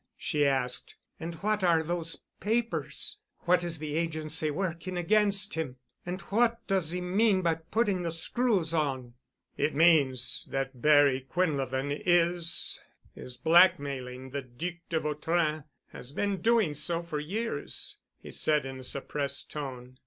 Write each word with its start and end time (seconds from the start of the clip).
she 0.17 0.47
asked. 0.47 0.95
"And 1.19 1.35
what 1.43 1.63
are 1.63 1.83
those 1.83 2.21
papers? 2.39 3.19
What 3.41 3.63
is 3.63 3.77
the 3.77 3.95
agency 3.95 4.49
working 4.49 4.97
against 4.97 5.53
him? 5.53 5.75
And 6.07 6.21
what 6.21 6.65
does 6.65 6.89
he 6.89 6.99
mean 7.01 7.43
by 7.43 7.53
putting 7.53 8.01
the 8.01 8.11
screws 8.11 8.73
on?" 8.73 9.13
"It 9.57 9.75
means 9.75 10.47
that 10.49 10.81
Barry 10.81 11.27
Quinlevin 11.31 12.01
is—is 12.03 13.37
blackmailing 13.37 14.31
the 14.31 14.41
Duc 14.41 14.77
de 14.89 14.99
Vautrin—has 14.99 16.11
been 16.13 16.41
doing 16.41 16.73
so 16.73 17.03
for 17.03 17.19
years," 17.19 17.99
he 18.19 18.31
said 18.31 18.65
in 18.65 18.79
a 18.79 18.83
suppressed 18.83 19.51
tone. 19.51 19.99